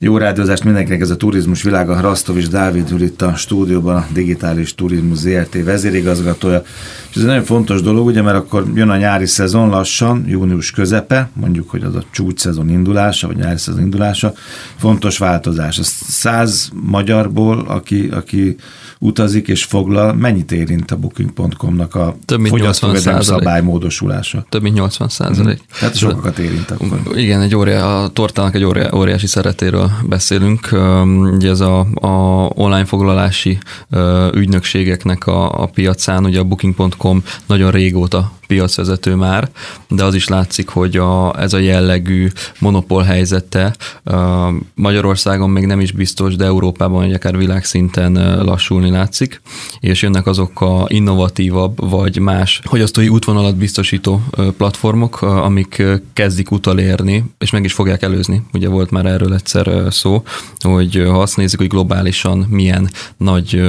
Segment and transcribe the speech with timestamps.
[0.00, 2.00] Jó rádiózást mindenkinek, ez a turizmus világa.
[2.00, 6.62] Rasztov és Dávid ül itt a stúdióban, a Digitális Turizmus ZRT vezérigazgatója.
[7.10, 10.70] És ez egy nagyon fontos dolog, ugye, mert akkor jön a nyári szezon lassan, június
[10.70, 14.32] közepe, mondjuk, hogy az a csúcs szezon indulása, vagy nyári szezon indulása.
[14.76, 15.78] Fontos változás.
[15.78, 18.56] Ez száz magyarból, aki, aki
[18.98, 24.46] utazik és foglal, mennyit érint a Booking.com-nak a fogyasztóvédelmi szabály módosulása?
[24.48, 25.56] Több mint 80 százalék.
[25.56, 25.66] Hmm.
[25.78, 27.00] Tehát sokakat érint akkor.
[27.14, 30.68] Igen, egy óriá, a tortának egy óriá, óriási szeretéről beszélünk.
[31.34, 32.08] Ugye ez a, a
[32.54, 33.58] online foglalási
[34.34, 39.50] ügynökségeknek a, a piacán, ugye a Booking.com nagyon régóta piacvezető már,
[39.88, 43.76] de az is látszik, hogy a, ez a jellegű monopól helyzete
[44.74, 49.40] Magyarországon még nem is biztos, de Európában, vagy akár világszinten lassulni látszik,
[49.80, 54.22] és jönnek azok a innovatívabb, vagy más fogyasztói útvonalat biztosító
[54.56, 58.42] platformok, amik kezdik utalérni, és meg is fogják előzni.
[58.52, 60.22] Ugye volt már erről egyszer szó,
[60.58, 63.60] hogy ha azt nézzük, hogy globálisan milyen nagy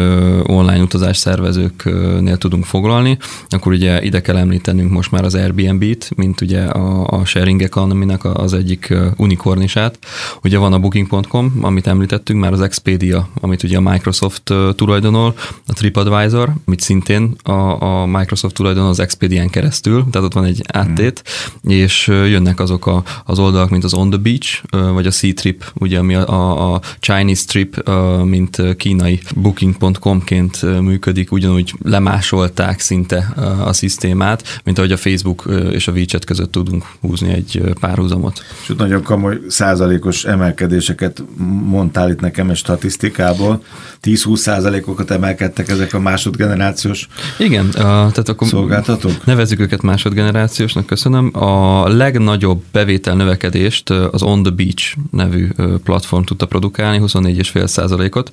[0.44, 3.18] online utazás szervezőknél tudunk foglalni,
[3.50, 7.62] akkor ugye ide kell említeni említenünk most már az Airbnb-t, mint ugye a, a sharing
[7.62, 9.98] economy az egyik unikornisát.
[10.44, 15.74] Ugye van a booking.com, amit említettünk, már az Expedia, amit ugye a Microsoft tulajdonol, a
[15.74, 21.24] TripAdvisor, amit szintén a, a Microsoft tulajdonol az Expedian keresztül, tehát ott van egy áttét,
[21.68, 21.70] mm.
[21.70, 25.72] és jönnek azok a, az oldalak, mint az On the Beach, vagy a Sea Trip,
[25.74, 27.90] ugye ami a, a Chinese Trip,
[28.24, 33.34] mint kínai booking.com-ként működik, ugyanúgy lemásolták szinte
[33.66, 38.44] a szisztémát, mint ahogy a Facebook és a WeChat között tudunk húzni egy párhuzamot.
[38.62, 41.24] És nagyon komoly százalékos emelkedéseket
[41.64, 43.64] mondtál itt nekem egy statisztikából.
[44.04, 47.08] 10-20 százalékokat emelkedtek ezek a másodgenerációs
[47.38, 49.26] Igen, tehát akkor szolgáltatók?
[49.26, 51.32] Nevezzük őket másodgenerációsnak, köszönöm.
[51.34, 55.48] A legnagyobb bevétel növekedést az On the Beach nevű
[55.84, 58.30] platform tudta produkálni, 24,5 százalékot.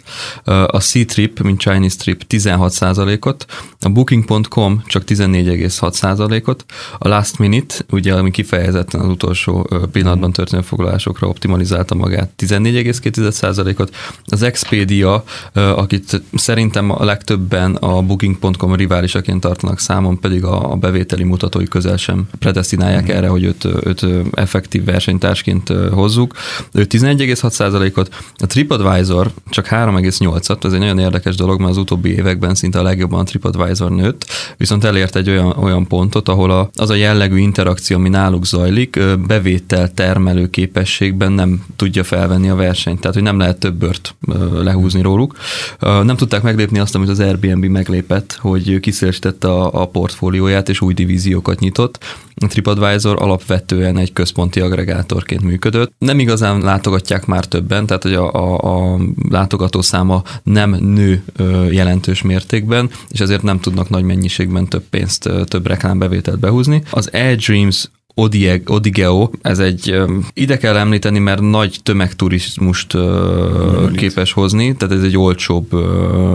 [0.66, 3.46] A C-Trip, mint Chinese Trip 16 százalékot,
[3.80, 6.64] a Booking.com csak 14,6 százalékot,
[6.98, 13.94] a Last Minute, ugye ami kifejezetten az utolsó pillanatban történő foglalásokra optimalizálta magát, 14,2 százalékot,
[14.24, 21.64] az Expedia, akit szerintem a legtöbben a Booking.com riválisaként tartanak számon, pedig a bevételi mutatói
[21.64, 26.34] közel sem predestinálják erre, hogy őt, őt effektív versenytársként hozzuk.
[26.72, 32.10] Ő 11,6 százalékot, a TripAdvisor csak 3,8-at, ez egy nagyon érdekes dolog, mert az utóbbi
[32.10, 36.70] években szinte a legjobban a TripAdvisor nőtt, viszont elért egy olyan, olyan pontot, ahol a,
[36.74, 43.00] az a jellegű interakció, ami náluk zajlik, bevétel termelő képességben nem tudja felvenni a versenyt,
[43.00, 44.14] tehát hogy nem lehet több bört
[44.62, 45.36] lehúzni róluk.
[45.80, 50.94] Nem tudták meglépni azt, amit az Airbnb meglépett, hogy kiszélesítette a, a portfólióját és új
[50.94, 51.98] divíziókat nyitott.
[52.42, 55.92] A TripAdvisor alapvetően egy központi agregátorként működött.
[55.98, 58.98] Nem igazán látogatják már többen, tehát hogy a, a, a
[59.30, 61.22] látogató száma nem nő
[61.70, 66.82] jelentős mértékben, és ezért nem tudnak nagy mennyiségben több pénzt, több reklámbevételt behúzni.
[66.90, 67.10] Az
[67.46, 70.02] Dreams Odieg, Odigeo, ez egy,
[70.34, 75.72] ide kell említeni, mert nagy tömegturizmust uh, képes hozni, tehát ez egy olcsóbb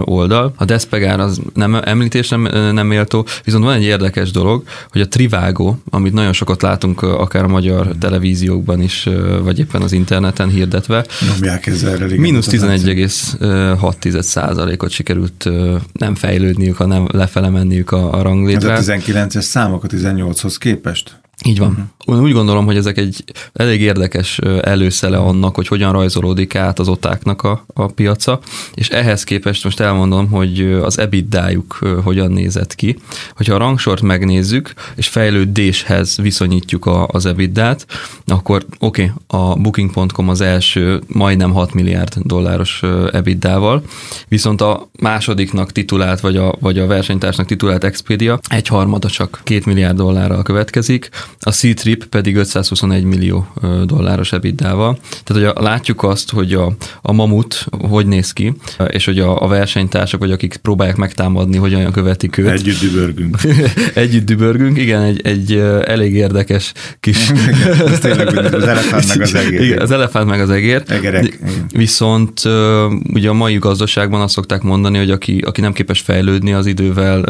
[0.05, 0.53] oldal.
[0.55, 2.41] A Despegar az nem említés nem,
[2.73, 7.43] nem méltó, viszont van egy érdekes dolog, hogy a Trivago, amit nagyon sokat látunk akár
[7.43, 7.99] a magyar hmm.
[7.99, 9.09] televíziókban is,
[9.43, 15.49] vagy éppen az interneten hirdetve, Nyomják ezzel mínusz 11,6 százalékot sikerült
[15.93, 18.71] nem fejlődniük, hanem lefele menniük a, a ranglétre.
[18.71, 21.20] Ez a 19-es számok a 18-hoz képest?
[21.45, 21.69] Így van.
[21.69, 21.85] Uh-huh.
[22.05, 27.43] Úgy gondolom, hogy ezek egy elég érdekes előszele annak, hogy hogyan rajzolódik át az otáknak
[27.43, 28.39] a, a piaca,
[28.73, 32.97] és ehhez képest most elmondom, hogy az EBITDA-juk hogyan nézett ki.
[33.35, 37.85] Hogyha a rangsort megnézzük, és fejlődéshez viszonyítjuk a, az EBITDA-t,
[38.25, 42.81] akkor oké, okay, a Booking.com az első majdnem 6 milliárd dolláros
[43.11, 43.83] EBITDA-val,
[44.27, 49.61] viszont a másodiknak titulált, vagy a, vagy a versenytársnak titulált Expedia egy harmada csak 2
[49.65, 53.47] milliárd dollárral következik, a C-Trip pedig 521 millió
[53.85, 54.97] dolláros ebitdával.
[55.23, 58.53] Tehát, hogy a, látjuk azt, hogy a, a mamut hogy néz ki,
[58.87, 62.49] és hogy a, a versenytársak, vagy akik próbálják megtámadni, hogy olyan követik őt.
[62.49, 63.37] Együtt dübörgünk.
[63.93, 65.53] Együtt dübörgünk, igen, egy, egy
[65.85, 67.31] elég érdekes kis...
[67.85, 69.61] Ez tényleg az elefánt meg az egér.
[69.61, 70.83] Igen, az elefánt meg az egér.
[70.87, 71.39] Egerek.
[71.71, 72.41] Viszont
[73.13, 77.23] ugye a mai gazdaságban azt szokták mondani, hogy aki, aki nem képes fejlődni, az idővel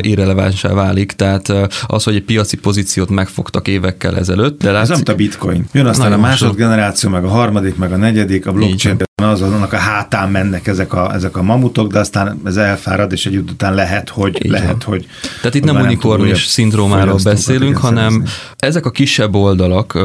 [0.00, 1.12] irrelevánsá válik.
[1.12, 1.52] Tehát
[1.86, 4.62] az, hogy egy piaci pozíció pozíciót megfogtak évekkel ezelőtt.
[4.62, 5.64] De látszik, Ez nem a bitcoin.
[5.72, 8.96] Jön aztán a másodgeneráció, meg a harmadik, meg a negyedik, a blockchain
[9.28, 13.26] az annak a hátán mennek ezek a, ezek a mamutok, de aztán ez elfárad, és
[13.26, 14.82] egy után lehet, hogy Így lehet, van.
[14.84, 18.34] hogy Tehát itt nem unikornis szindrómáról beszélünk, hanem szerezni.
[18.56, 19.98] ezek a kisebb oldalak,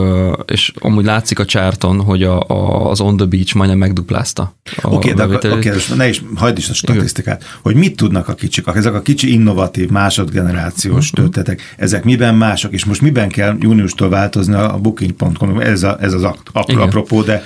[0.45, 4.55] és amúgy látszik a csárton, hogy a, a, az On the Beach majdnem megduplázta.
[4.81, 7.53] Oké, okay, de okay, ne is, hagyd is a statisztikát, Igen.
[7.61, 11.29] hogy mit tudnak a kicsik, ezek a kicsi innovatív másodgenerációs uh-huh.
[11.29, 16.13] töltetek, ezek miben mások, és most miben kell júniustól változni a booking.com, ez, a, ez
[16.13, 16.23] az
[16.53, 17.43] apropó, de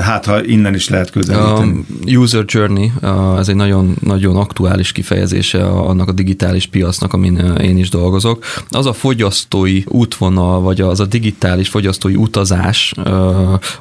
[0.00, 1.84] hát ha innen is lehet közelíteni.
[2.06, 2.92] A user journey,
[3.38, 8.44] ez egy nagyon, nagyon aktuális kifejezése annak a digitális piacnak, amin én is dolgozok.
[8.68, 12.94] Az a fogyasztói útvonal, vagy az a digitális fogyasztói utazás,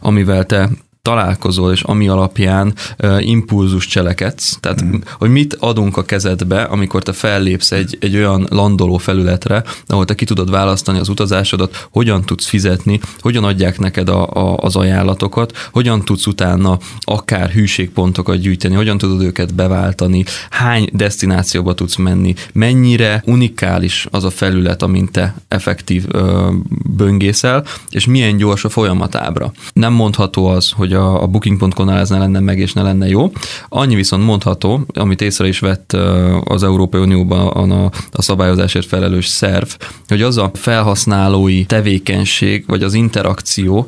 [0.01, 0.69] amivel te
[1.01, 4.93] találkozol, és ami alapján uh, impulzus cselekedsz, tehát mm.
[5.17, 10.15] hogy mit adunk a kezedbe, amikor te fellépsz egy, egy olyan landoló felületre, ahol te
[10.15, 15.69] ki tudod választani az utazásodat, hogyan tudsz fizetni, hogyan adják neked a, a, az ajánlatokat,
[15.71, 23.23] hogyan tudsz utána akár hűségpontokat gyűjteni, hogyan tudod őket beváltani, hány destinációba tudsz menni, mennyire
[23.25, 26.49] unikális az a felület, amint te effektív ö,
[26.95, 29.51] böngészel, és milyen gyors a folyamatábra.
[29.73, 33.07] Nem mondható az, hogy hogy a, a booking.com-nál ez ne lenne meg és ne lenne
[33.07, 33.31] jó.
[33.69, 35.97] Annyi viszont mondható, amit észre is vett
[36.43, 39.67] az Európai Unióban a, a szabályozásért felelős szerv,
[40.07, 43.87] hogy az a felhasználói tevékenység, vagy az interakció,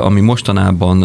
[0.00, 1.04] ami mostanában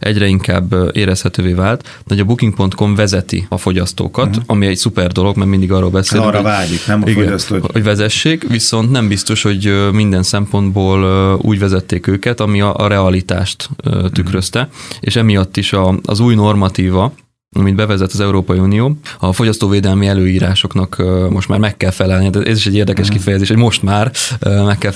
[0.00, 4.44] egyre inkább érezhetővé vált, hogy a booking.com vezeti a fogyasztókat, uh-huh.
[4.46, 6.28] ami egy szuper dolog, mert mindig arról beszélünk.
[6.28, 7.58] Arra vágyik, nem a igen, fogyasztó.
[7.72, 11.02] Hogy vezessék, viszont nem biztos, hogy minden szempontból
[11.42, 13.68] úgy vezették őket, ami a, a realitást
[14.12, 14.60] tükrözte.
[14.60, 17.12] Uh-huh és emiatt is a, az új normatíva,
[17.56, 22.66] amit bevezet az Európai Unió, a fogyasztóvédelmi előírásoknak most már meg kell felelni, ez is
[22.66, 23.16] egy érdekes mhm.
[23.16, 24.92] kifejezés, hogy most már meg kell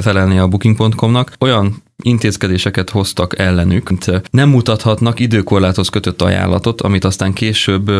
[0.00, 1.32] felelni a booking.com-nak.
[1.38, 3.90] Olyan intézkedéseket hoztak ellenük.
[4.30, 7.90] Nem mutathatnak időkorláthoz kötött ajánlatot, amit aztán később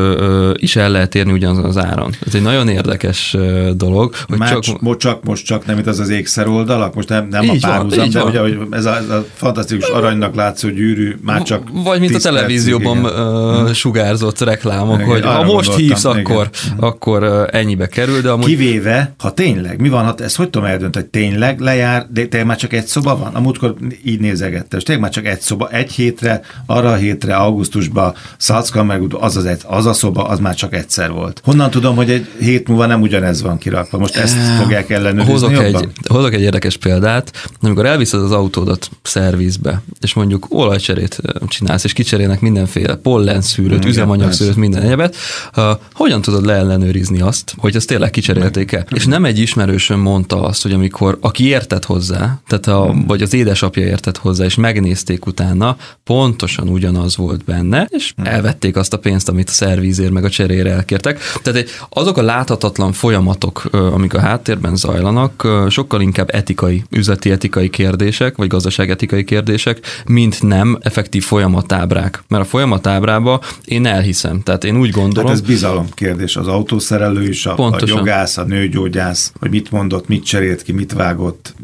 [0.55, 2.13] is el lehet érni ugyanaz az áron.
[2.27, 3.37] Ez egy nagyon érdekes
[3.77, 4.15] dolog.
[4.27, 7.29] Hogy Már csak, most csak, most csak nem itt az az ékszer oldalak, most nem,
[7.31, 11.43] nem a párhuzam, de ugye, hogy ez a, ez a fantasztikus aranynak látszó gyűrű már
[11.43, 16.19] csak Vagy mint a televízióban percig, uh, sugárzott reklámok, igen, hogy ha most hívsz, igen.
[16.19, 18.47] akkor, akkor ennyibe kerül, de amúgy...
[18.47, 22.45] Kivéve, ha tényleg, mi van, ha ezt hogy tudom eldönteni, hogy tényleg lejár, de te
[22.45, 23.35] már csak egy szoba van?
[23.35, 23.75] A múltkor
[24.05, 24.77] így nézegette.
[24.77, 29.37] És tényleg már csak egy szoba, egy hétre, arra a hétre, augusztusban Szalcka meg az,
[29.37, 31.41] az, egy, az a szoba, az már csak egyszer volt.
[31.45, 33.99] Honnan tudom, hogy egy hét múlva nem ugyanez van kirakva?
[33.99, 35.83] Most ezt fogják ellenőrizni hozok jobban?
[35.83, 37.49] Egy, hozok egy érdekes példát.
[37.61, 44.83] Amikor elviszed az autódat szervizbe, és mondjuk olajcserét csinálsz, és kicserélnek mindenféle pollenszűrőt, üzemanyagszűrőt, minden
[44.83, 45.17] egyebet,
[45.57, 48.85] uh, hogyan tudod leellenőrizni azt, hogy ezt tényleg kicserélték-e?
[48.95, 53.35] És nem egy ismerősöm mondta azt, hogy amikor, aki értett hozzá, tehát a, vagy az
[53.35, 58.27] édesapja apja értett hozzá, és megnézték utána, pontosan ugyanaz volt benne, és hmm.
[58.27, 61.21] elvették azt a pénzt, amit a szervízért meg a cserére elkértek.
[61.43, 68.37] Tehát azok a láthatatlan folyamatok, amik a háttérben zajlanak, sokkal inkább etikai, üzleti etikai kérdések,
[68.37, 72.23] vagy gazdaságetikai kérdések, mint nem effektív folyamatábrák.
[72.29, 74.41] Mert a folyamatábrába én elhiszem.
[74.43, 75.31] Tehát én úgy gondolom...
[75.31, 76.37] Hát ez bizalom kérdés.
[76.37, 80.93] Az autószerelő is, a, a jogász, a nőgyógyász, hogy mit mondott, mit cserélt ki, mit
[80.93, 81.55] vágott.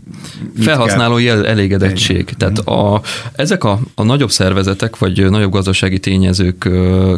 [0.54, 1.46] Mit Felhasználói kell...
[1.46, 2.35] elégedettség költség.
[2.37, 3.00] Tehát a,
[3.32, 6.69] ezek a, a nagyobb szervezetek, vagy nagyobb gazdasági tényezők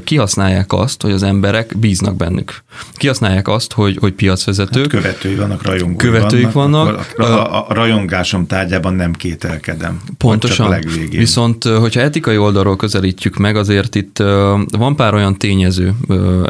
[0.05, 2.63] kihasználják azt, hogy az emberek bíznak bennük.
[2.95, 4.93] Kihasználják azt, hogy, hogy piacvezetők.
[4.93, 6.85] Hát követői vannak, rajongói követőik vannak.
[6.85, 7.15] vannak.
[7.17, 10.01] A, a, a rajongásom tárgyában nem kételkedem.
[10.19, 10.77] Pontosan.
[11.11, 14.19] Viszont, hogyha etikai oldalról közelítjük meg, azért itt
[14.79, 15.95] van pár olyan tényező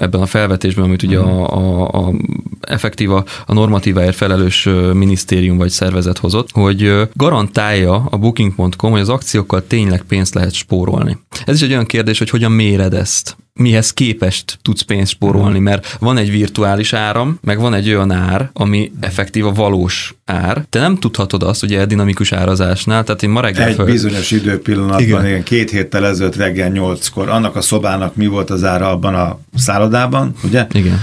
[0.00, 1.52] ebben a felvetésben, amit ugye uh-huh.
[1.52, 2.12] a, a, a
[2.60, 9.66] effektíva, a normatíváért felelős minisztérium vagy szervezet hozott, hogy garantálja a booking.com, hogy az akciókkal
[9.66, 11.18] tényleg pénzt lehet spórolni.
[11.44, 15.96] Ez is egy olyan kérdés, hogy hogyan méred ezt mihez képest tudsz pénzt spórolni, mert
[16.00, 20.64] van egy virtuális áram, meg van egy olyan ár, ami effektív a valós ár.
[20.68, 23.84] Te nem tudhatod azt, ugye dinamikus árazásnál, tehát én ma reggel Egy föl...
[23.84, 25.26] bizonyos időpillanatban, igen.
[25.26, 29.38] igen, két héttel ezelőtt reggel nyolckor, annak a szobának mi volt az ára abban a
[29.54, 30.66] szállodában, ugye?
[30.72, 31.00] Igen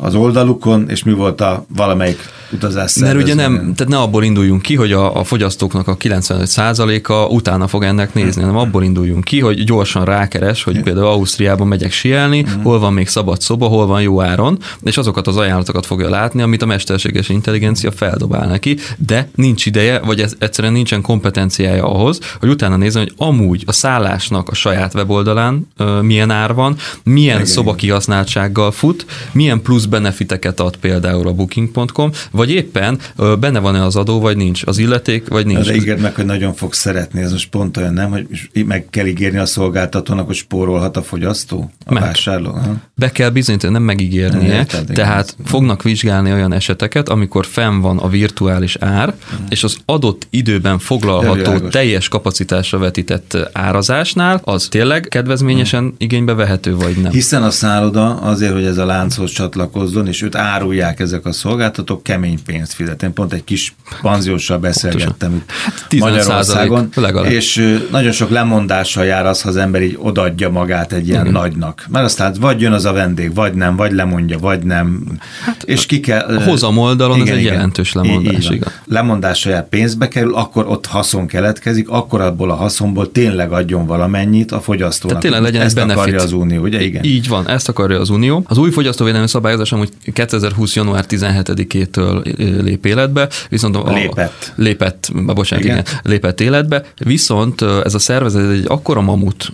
[0.00, 2.18] az oldalukon, és mi volt a valamelyik
[2.52, 7.12] utazás Mert ugye nem, tehát ne abból induljunk ki, hogy a, a fogyasztóknak a 95%-a
[7.12, 11.92] utána fog ennek nézni, hanem abból induljunk ki, hogy gyorsan rákeres, hogy például Ausztriában megyek
[11.92, 12.62] sielni, uh-huh.
[12.62, 16.42] hol van még szabad szoba, hol van jó áron, és azokat az ajánlatokat fogja látni,
[16.42, 22.18] amit a mesterséges intelligencia feldobál neki, de nincs ideje, vagy ez egyszerűen nincsen kompetenciája ahhoz,
[22.40, 27.44] hogy utána nézzen, hogy amúgy a szállásnak a saját weboldalán uh, milyen ár van, milyen
[27.44, 32.98] szoba kihasználtsággal fut, milyen plusz benefiteket ad például a booking.com, vagy éppen
[33.40, 35.66] benne van-e az adó, vagy nincs, az illeték, vagy nincs.
[35.66, 38.26] De ígérd meg, hogy nagyon fog szeretni, ez most pont olyan nem, hogy
[38.66, 42.02] meg kell ígérni a szolgáltatónak, hogy spórolhat a fogyasztó, a meg.
[42.02, 42.50] vásárló.
[42.50, 42.74] Ha?
[42.94, 45.46] Be kell bizonyítani, nem megígérnie, Érted, tehát igen.
[45.50, 49.44] fognak vizsgálni olyan eseteket, amikor fenn van a virtuális ár, mm.
[49.48, 55.88] és az adott időben foglalható teljes kapacitásra vetített árazásnál, az tényleg kedvezményesen mm.
[55.98, 57.12] igénybe vehető, vagy nem.
[57.12, 59.30] Hiszen a szálloda azért, hogy ez a lánchoz
[59.78, 63.02] csatlakozzon, és őt árulják ezek a szolgáltatók, kemény pénzt fizet.
[63.02, 67.30] Én pont egy kis panzióssal beszélgettem itt hát Magyarországon, legalább.
[67.30, 71.32] és nagyon sok lemondással jár az, ha az ember így odaadja magát egy ilyen Igen.
[71.32, 71.86] nagynak.
[71.88, 75.02] Mert aztán vagy jön az a vendég, vagy nem, vagy lemondja, vagy nem.
[75.44, 76.20] Hát, és ki kell...
[76.20, 78.48] A hozam oldalon igen, ez egy igen, jelentős lemondás.
[78.48, 78.68] Igen.
[78.86, 84.52] Lemondásra jár pénzbe kerül, akkor ott haszon keletkezik, akkor abból a haszonból tényleg adjon valamennyit
[84.52, 85.18] a fogyasztónak.
[85.18, 85.98] Tehát tényleg legyen ezt benefit.
[86.00, 86.82] akarja az Unió, ugye?
[86.82, 87.04] Igen.
[87.04, 88.42] Így van, ezt akarja az Unió.
[88.46, 90.76] Az új fogyasztóvédelmi szabályozás amúgy 2020.
[90.76, 94.52] január 17-től lép életbe, viszont a, lépett.
[94.56, 95.78] Lépett, bocsánat, igen.
[95.78, 99.52] igen, lépett életbe, viszont ez a szervezet egy akkora mamut,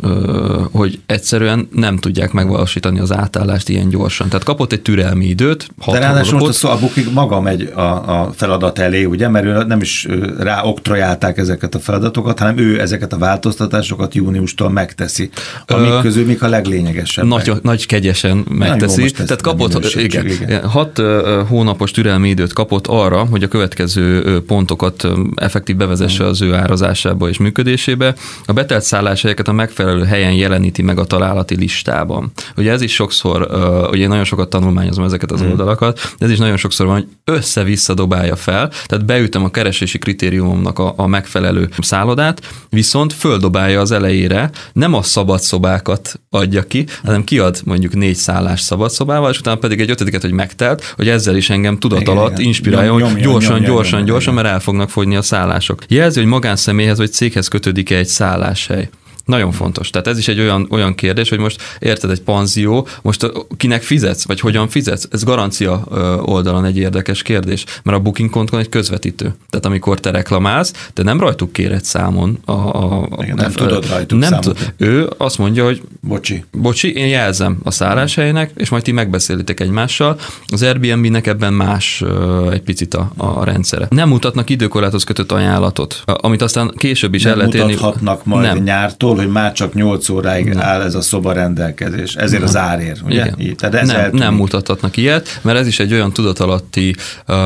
[0.72, 4.28] hogy egyszerűen nem tudják megvalósítani az átállást ilyen gyorsan.
[4.28, 5.68] Tehát kapott egy türelmi időt.
[5.86, 7.80] De ráadásul most a, szó, a Booking maga megy a,
[8.20, 10.06] a feladat elé, ugye, mert ő nem is
[10.38, 15.30] rá oktrojálták ezeket a feladatokat, hanem ő ezeket a változtatásokat júniustól megteszi.
[15.66, 17.26] Amik Ö, közül mik a leglényegesebb.
[17.26, 19.10] Nagy, nagy kegyesen megteszi.
[19.10, 20.68] Tehát kapott, igen, igen.
[20.68, 21.02] hat
[21.48, 27.38] hónapos türelmi időt kapott arra, hogy a következő pontokat effektív bevezesse az ő árazásába és
[27.38, 28.14] működésébe.
[28.46, 32.32] A betelt szálláshelyeket a megfelelő helyen jeleníti meg a találati listában.
[32.56, 33.48] Ugye ez is sokszor,
[33.90, 35.50] ugye én nagyon sokat tanulmányozom ezeket az hmm.
[35.50, 40.78] oldalakat, ez is nagyon sokszor van, hogy össze-vissza dobálja fel, tehát beütöm a keresési kritériumomnak
[40.78, 47.24] a, a megfelelő szállodát, viszont földobálja az elejére, nem a szabad szobákat adja ki, hanem
[47.24, 51.36] kiad mondjuk négy szállás szabad szobával, és utána pedig egy ötödiket, hogy megtelt, hogy ezzel
[51.36, 55.82] is engem tudat alatt inspirálja, hogy gyorsan, gyorsan, gyorsan, mert el fognak fogyni a szállások.
[55.88, 58.88] Jelzi, hogy magánszemélyhez vagy céghez kötődik-e egy szálláshely.
[59.24, 59.90] Nagyon fontos.
[59.90, 64.26] Tehát ez is egy olyan, olyan kérdés, hogy most érted egy panzió, most kinek fizetsz,
[64.26, 65.08] vagy hogyan fizetsz?
[65.10, 65.84] Ez garancia
[66.24, 69.34] oldalon egy érdekes kérdés, mert a booking.com egy közvetítő.
[69.50, 72.38] Tehát amikor te reklamálsz, de nem rajtuk kéred számon.
[72.44, 74.56] A, a, Igen, nem a, tudod rajtuk nem számon.
[74.76, 80.18] Ő azt mondja, hogy bocsi, bocsi, én jelzem a szálláshelynek, és majd ti megbeszélitek egymással.
[80.46, 82.02] Az Airbnb-nek ebben más
[82.50, 83.86] egy picit a, a rendszere.
[83.90, 87.72] Nem mutatnak időkorláthoz kötött ajánlatot, amit aztán később is nem el lehet érni.
[87.72, 88.58] mutathatnak majd nem.
[88.58, 90.62] nyártól attól, hogy már csak 8 óráig nem.
[90.62, 92.14] áll ez a szoba rendelkezés.
[92.14, 92.48] Ezért nem.
[92.48, 93.30] az árér, ugye?
[93.36, 93.56] Igen.
[93.56, 96.94] Tehát ez nem, nem mutathatnak ilyet, mert ez is egy olyan tudatalatti
[97.28, 97.36] uh,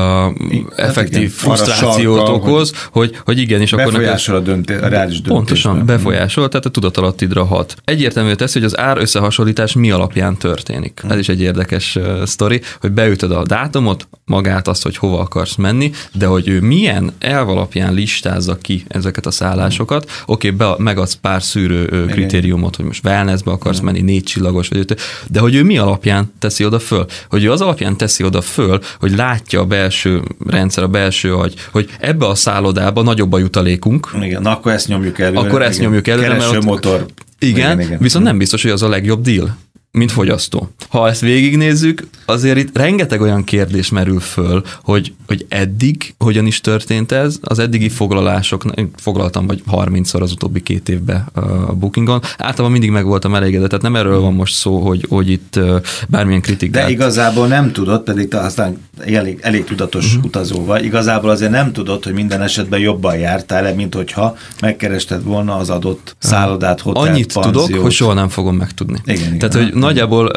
[0.75, 3.85] effektív igen, frusztrációt sarka, okoz, hogy, hogy igenis akkor...
[3.85, 5.31] Befolyásol a, dönté, a reális döntés.
[5.31, 7.75] Pontosan, befolyásol, tehát a tudatalattidra hat.
[7.85, 11.01] Egyértelmű tesz, hogy az ár összehasonlítás mi alapján történik.
[11.09, 15.55] Ez is egy érdekes uh, sztori, hogy beütöd a dátumot, magát azt, hogy hova akarsz
[15.55, 21.13] menni, de hogy ő milyen elv alapján listázza ki ezeket a szállásokat, oké, okay, megadsz
[21.13, 23.93] pár szű szűrő kritériumot, hogy most wellnessbe akarsz Igen.
[23.93, 27.05] menni, négy csillagos, vagy öt, de hogy ő mi alapján teszi oda föl?
[27.29, 31.53] Hogy ő az alapján teszi oda föl, hogy látja a belső rendszer, a belső agy,
[31.71, 34.09] hogy ebbe a szállodába nagyobb a jutalékunk.
[34.21, 35.47] Igen, na akkor ezt nyomjuk előre.
[35.47, 37.05] Akkor ezt nyomjuk előre, mert ott, motor.
[37.39, 39.57] Igen, igen, igen, viszont nem biztos, hogy az a legjobb deal
[39.91, 40.69] mint fogyasztó.
[40.89, 46.61] Ha ezt végignézzük, azért itt rengeteg olyan kérdés merül föl, hogy, hogy eddig hogyan is
[46.61, 47.37] történt ez.
[47.41, 48.63] Az eddigi foglalások,
[48.95, 52.21] foglaltam vagy 30-szor az utóbbi két évben a Bookingon.
[52.37, 55.59] Általában mindig meg voltam elégedett, tehát nem erről van most szó, hogy, hogy itt
[56.07, 56.83] bármilyen kritikát.
[56.83, 60.23] De igazából nem tudod, pedig te aztán elég, elég tudatos uh-huh.
[60.23, 65.55] utazó vagy, igazából azért nem tudod, hogy minden esetben jobban jártál mint hogyha megkerested volna
[65.55, 67.65] az adott szállodát, hotelt, Annyit panziót.
[67.65, 69.01] tudok, hogy soha nem fogom megtudni.
[69.05, 69.71] Igen, Tehát, igen.
[69.71, 70.31] hogy nagyjából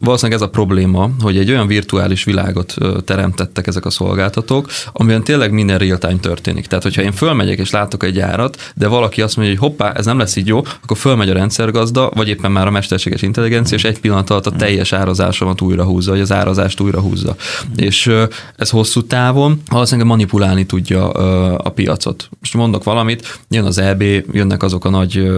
[0.00, 5.52] valószínűleg ez a probléma, hogy egy olyan virtuális világot teremtettek ezek a szolgáltatók, amiben tényleg
[5.52, 6.66] minden real-time történik.
[6.66, 10.04] Tehát, hogyha én fölmegyek és látok egy árat, de valaki azt mondja, hogy hoppá, ez
[10.04, 13.84] nem lesz így jó, akkor fölmegy a rendszergazda, vagy éppen már a mesterséges intelligencia, és
[13.84, 17.36] egy pillanat alatt a teljes árazásomat újra húzza, vagy az árazást újra húzza.
[17.76, 18.12] És
[18.56, 21.10] ez hosszú távon valószínűleg manipulálni tudja
[21.56, 22.28] a piacot.
[22.40, 25.28] Most mondok valamit, jön az EB, jönnek azok a nagy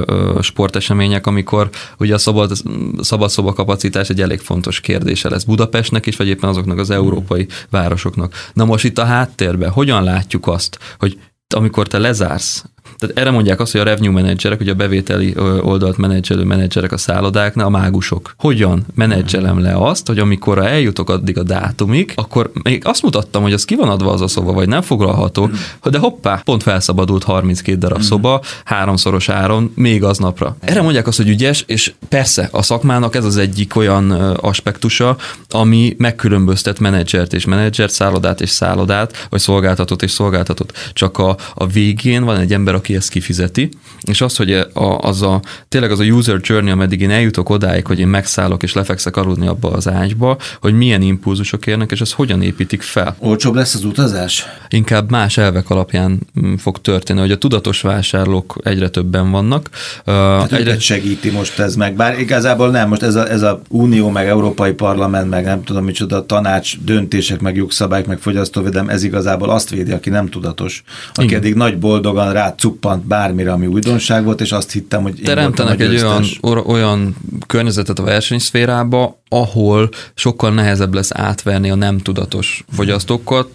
[0.41, 1.69] sportesemények, amikor
[1.99, 2.53] ugye a szabad,
[3.01, 7.47] szabad szoba kapacitás egy elég fontos kérdése lesz Budapestnek is, vagy éppen azoknak az európai
[7.71, 8.35] városoknak.
[8.53, 11.19] Na most itt a háttérben hogyan látjuk azt, hogy
[11.55, 12.65] amikor te lezársz
[12.99, 16.97] Tehát erre mondják azt, hogy a revenue menedzserek, ugye a bevételi oldalt menedzselő menedzserek a
[16.97, 18.35] szállodáknál a mágusok.
[18.39, 23.53] Hogyan menedzselem le azt, hogy amikor eljutok addig a dátumig, akkor még azt mutattam, hogy
[23.53, 25.53] az ki van adva az a szoba, vagy nem foglalható, mm.
[25.91, 28.01] de hoppá, pont felszabadult 32 darab mm.
[28.01, 30.57] szoba, háromszoros áron, még aznapra.
[30.61, 35.17] Erre mondják azt, hogy ügyes, és persze a szakmának ez az egyik olyan aspektusa,
[35.49, 40.73] ami megkülönböztet menedzsert és menedzsert, szállodát és szállodát, vagy szolgáltatót és szolgáltatót.
[40.93, 43.69] Csak a, a végén van egy ember, aki ezt kifizeti,
[44.03, 47.87] és az, hogy a, az a, tényleg az a user journey, ameddig én eljutok odáig,
[47.87, 52.13] hogy én megszállok és lefekszek aludni abba az ágyba, hogy milyen impulzusok érnek, és ez
[52.13, 53.17] hogyan építik fel.
[53.19, 54.47] Olcsóbb lesz az utazás?
[54.69, 59.71] Inkább más elvek alapján mm, fog történni, hogy a tudatos vásárlók egyre többen vannak.
[60.05, 64.11] Hát egyre segíti most ez meg, bár igazából nem, most ez a, ez a Unió,
[64.11, 69.51] meg Európai Parlament, meg nem tudom micsoda tanács, döntések, meg jogszabályok, meg fogyasztóvédelem, ez igazából
[69.51, 70.83] azt védi, aki nem tudatos,
[71.15, 71.39] aki Igen.
[71.39, 75.95] eddig nagy boldogan rá cuppant bármire, ami újdonság volt, és azt hittem, hogy Teremtenek egy
[75.95, 76.25] olyan,
[76.67, 77.17] olyan
[77.47, 83.49] környezetet a versenyszférába, ahol sokkal nehezebb lesz átverni a nem tudatos fogyasztókat,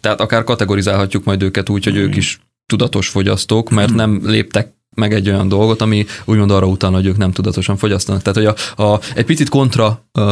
[0.00, 5.14] tehát akár kategorizálhatjuk majd őket úgy, hogy ők is tudatos fogyasztók, mert nem léptek meg
[5.14, 8.22] egy olyan dolgot, ami úgymond arra utalna, hogy ők nem tudatosan fogyasztanak.
[8.22, 10.24] Tehát, hogy a, a, egy picit kontra uh,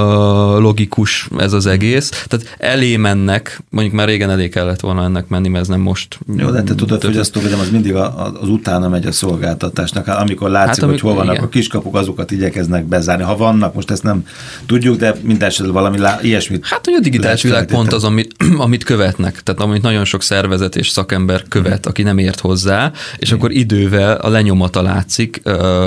[0.61, 5.49] logikus ez az egész, tehát elé mennek, mondjuk már régen elé kellett volna ennek menni,
[5.49, 6.19] mert ez nem most.
[6.37, 10.07] Jó, de te tudod, hogy azt tudom, az mindig a, az utána megy a szolgáltatásnak,
[10.07, 11.47] hát amikor látszik, hát, amikor, hogy hol vannak igen.
[11.47, 13.23] a kiskapuk, azokat igyekeznek bezárni.
[13.23, 14.27] Ha vannak, most ezt nem
[14.67, 16.67] tudjuk, de minden esetben valami lá, ilyesmit.
[16.67, 20.77] Hát, hogy a digitális világ pont az, amit, amit követnek, tehát amit nagyon sok szervezet
[20.77, 23.39] és szakember követ, aki nem ért hozzá, és Igen.
[23.39, 25.43] akkor idővel a lenyom lenyomata látszik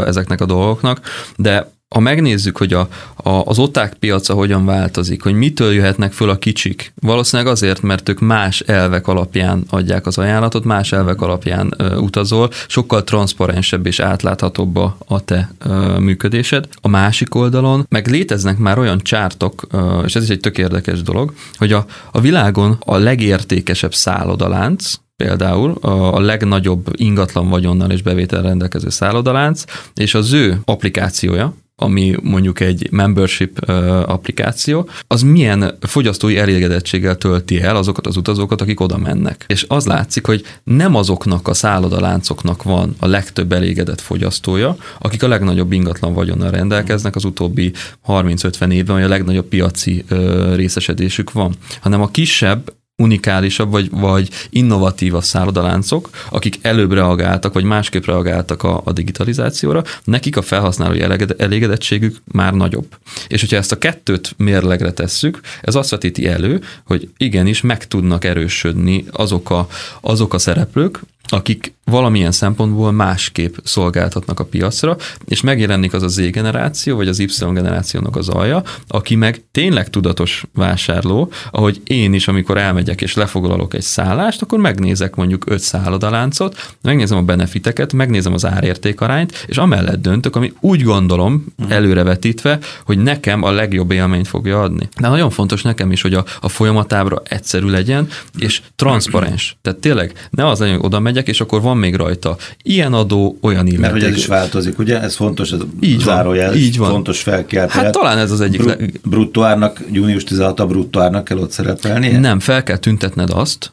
[0.06, 1.02] ezeknek a dolgoknak,
[1.36, 6.30] de ha megnézzük, hogy a, a, az oták piaca hogyan változik, hogy mitől jöhetnek föl
[6.30, 11.74] a kicsik, valószínűleg azért, mert ők más elvek alapján adják az ajánlatot, más elvek alapján
[11.78, 16.68] ö, utazol, sokkal transzparensebb és átláthatóbb a, a te ö, működésed.
[16.82, 21.02] A másik oldalon meg léteznek már olyan csártok, ö, és ez is egy tök érdekes
[21.02, 28.42] dolog, hogy a, a világon a legértékesebb szállodalánc, például a legnagyobb ingatlan vagyonnal és bevétel
[28.42, 33.70] rendelkező szállodalánc, és az ő applikációja, ami mondjuk egy membership
[34.06, 39.46] applikáció, az milyen fogyasztói elégedettséggel tölti el azokat az utazókat, akik oda mennek.
[39.48, 45.28] És az látszik, hogy nem azoknak a szállodaláncoknak van a legtöbb elégedett fogyasztója, akik a
[45.28, 47.72] legnagyobb ingatlan vagyonnal rendelkeznek az utóbbi
[48.08, 50.06] 30-50 évben, vagy a legnagyobb piaci
[50.54, 57.64] részesedésük van, hanem a kisebb unikálisabb vagy, vagy innovatív a szállodaláncok, akik előbb reagáltak, vagy
[57.64, 61.02] másképp reagáltak a, a digitalizációra, nekik a felhasználói
[61.38, 62.88] elégedettségük már nagyobb.
[63.28, 68.24] És hogyha ezt a kettőt mérlegre tesszük, ez azt vetíti elő, hogy igenis meg tudnak
[68.24, 69.68] erősödni azok a,
[70.02, 76.30] azok a szereplők, akik valamilyen szempontból másképp szolgáltatnak a piacra, és megjelenik az a Z
[76.30, 82.28] generáció, vagy az Y generációnak az alja, aki meg tényleg tudatos vásárló, ahogy én is,
[82.28, 88.34] amikor elmegyek és lefoglalok egy szállást, akkor megnézek mondjuk öt szállodaláncot, megnézem a benefiteket, megnézem
[88.34, 91.72] az árértékarányt, és amellett döntök, ami úgy gondolom mhm.
[91.72, 94.90] előrevetítve, hogy nekem a legjobb élményt fogja adni.
[95.00, 98.08] De nagyon fontos nekem is, hogy a, a folyamatábra egyszerű legyen,
[98.38, 99.58] és transzparens.
[99.62, 103.38] Tehát tényleg ne az legyen, hogy oda megyek, és akkor van még rajta ilyen adó,
[103.42, 103.80] olyan illeték.
[103.80, 105.02] Mert hogy ez is változik, ugye?
[105.02, 106.90] Ez fontos, ez így zárójel, van, így van.
[106.90, 107.76] fontos felkeltés.
[107.76, 108.62] Hát talán ez az egyik.
[108.64, 108.88] Bru- le...
[109.04, 112.08] Bruttoárnak, június 16 a bruttoárnak kell ott szerepelni?
[112.08, 113.72] Nem, fel kell tüntetned azt,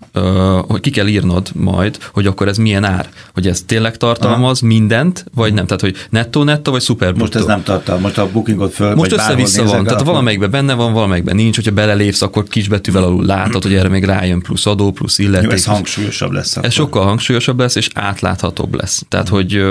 [0.66, 3.08] hogy ki kell írnod majd, hogy akkor ez milyen ár.
[3.34, 4.72] Hogy ez tényleg tartalmaz Aha.
[4.72, 5.64] mindent, vagy nem.
[5.64, 9.64] Tehát, hogy nettó-nettó, vagy szuper Most ez nem tartalmaz, most a bookingot föl, Most össze-vissza
[9.64, 9.84] van.
[9.84, 11.56] Tehát valamelyikben benne van, valamelyikben nincs.
[11.56, 15.48] Hogyha belelépsz, akkor kisbetűvel alul látod, hogy erre még rájön plusz adó, plusz illeték.
[15.48, 16.56] Jó, ez hangsúlyosabb lesz.
[16.56, 19.04] Ez sokkal hangsúlyosabb lesz, és átláthatóbb lesz.
[19.08, 19.64] Tehát, hogy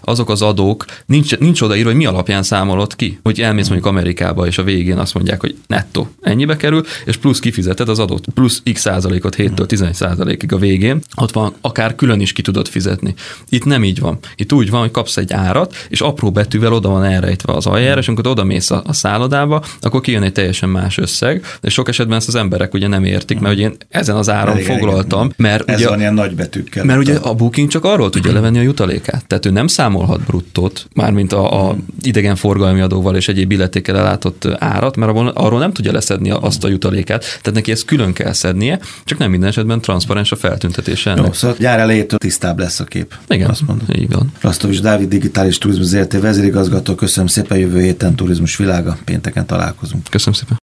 [0.00, 3.18] azok az adók, nincs, nincs odaírva, hogy mi alapján számolod ki.
[3.22, 7.38] Hogy elmész mondjuk Amerikába, és a végén azt mondják, hogy nettó ennyibe kerül, és plusz
[7.38, 12.20] kifizeted az adót, plusz x százalékot 7-től 11 százalékig a végén, ott van, akár külön
[12.20, 13.14] is ki tudod fizetni.
[13.48, 14.18] Itt nem így van.
[14.36, 18.00] Itt úgy van, hogy kapsz egy árat, és apró betűvel oda van elrejtve az aljára,
[18.00, 21.88] és amikor oda mész a, a szállodába, akkor kijön egy teljesen más összeg, és sok
[21.88, 25.24] esetben ezt az emberek ugye nem értik, mert ugye én ezen az áron igen, foglaltam,
[25.24, 25.34] igen.
[25.36, 26.84] mert Ez ugye, van ilyen nagy betűkkel.
[26.84, 29.26] Mert ugye a Booking csak arról tudja levenni a jutalékát.
[29.26, 34.96] Tehát ő nem számolhat bruttót, mármint a, a idegenforgalmi adóval és egyéb illetékkel ellátott árat,
[34.96, 37.20] mert arról nem tudja leszedni azt a jutalékát.
[37.20, 41.14] Tehát neki ezt külön kell szednie, csak nem minden esetben transzparens a feltüntetése.
[41.16, 43.14] Jó, szóval gyár elejétől tisztább lesz a kép.
[43.28, 43.86] Igen, azt mondom.
[43.92, 44.32] Így van.
[44.40, 50.02] Rastovics Dávid, digitális turizmus ZRT vezérigazgató, köszönöm szépen, jövő héten turizmus világa, pénteken találkozunk.
[50.10, 50.58] Köszönöm szépen.